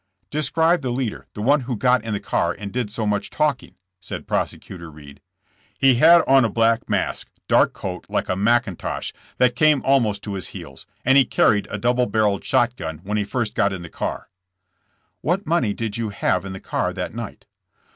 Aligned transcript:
''Describe 0.31 0.81
the 0.81 0.89
leader, 0.89 1.27
the 1.35 1.43
one 1.43 1.61
who 1.61 1.77
got 1.77 2.03
in 2.03 2.13
the 2.15 2.19
car 2.19 2.55
and 2.57 2.71
did 2.73 2.89
so 2.89 3.05
much 3.05 3.29
talking," 3.29 3.75
said 3.99 4.25
Prosecutor 4.25 4.89
Reed. 4.89 5.21
He 5.77 5.97
had 6.01 6.23
on 6.27 6.43
a 6.43 6.49
black 6.49 6.89
mask, 6.89 7.27
dark 7.47 7.73
coat 7.73 8.07
like 8.09 8.27
a 8.27 8.35
mack 8.35 8.65
intosh, 8.65 9.13
that 9.37 9.55
came 9.55 9.83
almost 9.85 10.23
to 10.23 10.33
his 10.33 10.47
heels, 10.57 10.87
and 11.05 11.19
he 11.19 11.23
carried 11.25 11.67
a 11.69 11.77
double 11.77 12.07
barreled 12.07 12.43
shot 12.43 12.75
gun 12.77 13.01
when 13.03 13.15
he 13.19 13.23
first 13.23 13.53
got 13.53 13.71
in 13.71 13.83
the 13.83 13.89
car. 13.89 14.31
''"What 15.21 15.45
money 15.45 15.71
did 15.71 15.97
you 15.97 16.09
have 16.09 16.45
in 16.45 16.53
the 16.53 16.59
car 16.59 16.93
that 16.93 17.13
night?" 17.13 17.45